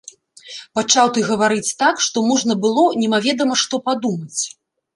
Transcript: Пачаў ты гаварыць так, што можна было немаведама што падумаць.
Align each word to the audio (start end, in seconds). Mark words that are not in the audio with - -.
Пачаў 0.79 1.11
ты 1.17 1.25
гаварыць 1.27 1.75
так, 1.83 1.95
што 2.07 2.25
можна 2.31 2.53
было 2.65 2.89
немаведама 3.05 3.61
што 3.65 3.83
падумаць. 3.91 4.41